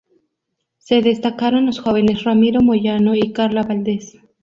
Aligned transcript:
Se 0.79 1.03
destacaron 1.03 1.67
los 1.67 1.79
jóvenes 1.79 2.23
Ramiro 2.23 2.61
Moyano 2.61 3.13
y 3.13 3.33
Carla 3.33 3.61
Valdez. 3.61 4.17